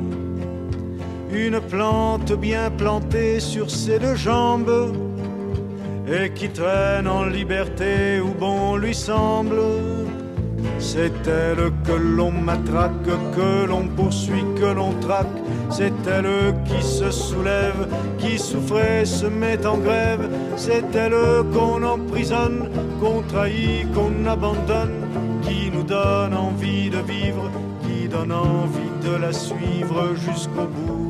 Une 1.32 1.60
plante 1.60 2.32
bien 2.34 2.72
plantée 2.72 3.40
sur 3.40 3.70
ses 3.70 4.00
deux 4.00 4.16
jambes 4.16 4.94
et 6.08 6.32
qui 6.32 6.50
traîne 6.50 7.08
en 7.08 7.26
liberté 7.26 8.22
où 8.22 8.34
bon 8.34 8.78
lui 8.78 8.96
semble. 8.96 9.62
C'est 10.80 11.28
elle 11.28 11.72
que 11.84 11.92
l'on 11.92 12.32
matraque, 12.32 13.06
que 13.36 13.66
l'on 13.66 13.88
poursuit, 13.88 14.46
que 14.60 14.74
l'on 14.74 14.94
traque. 15.02 15.28
C'est 15.70 15.94
elle 16.08 16.56
qui 16.66 16.82
se 16.82 17.12
soulève, 17.12 17.88
qui 18.20 18.38
souffrait, 18.40 19.06
se 19.06 19.26
met 19.26 19.66
en 19.66 19.78
grève. 19.78 20.30
C'est 20.56 20.96
elle 20.96 21.44
qu'on 21.54 21.84
emprisonne, 21.84 22.70
qu'on 23.02 23.22
trahit, 23.24 23.92
qu'on 23.94 24.26
abandonne, 24.26 25.08
qui 25.42 25.72
nous 25.72 25.84
donne 25.84 26.34
envie 26.34 26.90
de 26.90 27.00
vivre, 27.00 27.50
qui 27.84 28.08
donne 28.08 28.32
envie 28.32 28.94
de 29.04 29.16
la 29.18 29.34
suivre 29.34 30.16
jusqu'au 30.16 30.68
bout. 30.68 31.07